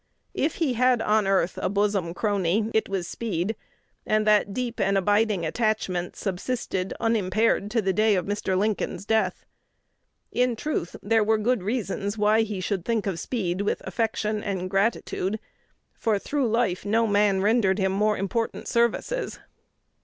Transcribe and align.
If 0.33 0.55
he 0.55 0.73
had 0.73 0.99
on 0.99 1.27
earth 1.27 1.59
"a 1.61 1.69
bosom 1.69 2.15
crony," 2.15 2.71
it 2.73 2.89
was 2.89 3.07
Speed, 3.07 3.55
and 4.03 4.25
that 4.25 4.51
deep 4.51 4.79
and 4.79 4.97
abiding 4.97 5.45
attachment 5.45 6.15
subsisted 6.15 6.91
unimpaired 6.99 7.69
to 7.69 7.83
the 7.83 7.93
day 7.93 8.15
of 8.15 8.25
Mr. 8.25 8.57
Lincoln's 8.57 9.05
death. 9.05 9.45
In 10.31 10.55
truth, 10.55 10.95
there 11.03 11.23
were 11.23 11.37
good 11.37 11.61
reasons 11.61 12.17
why 12.17 12.41
he 12.41 12.59
should 12.59 12.83
think 12.83 13.05
of 13.05 13.19
Speed 13.19 13.61
with 13.61 13.79
affection 13.85 14.41
and 14.43 14.71
gratitude, 14.71 15.39
for 15.93 16.17
through 16.17 16.47
life 16.49 16.83
no 16.83 17.05
man 17.05 17.41
rendered 17.43 17.77
him 17.77 17.91
more 17.91 18.17
important 18.17 18.67
services. 18.67 19.37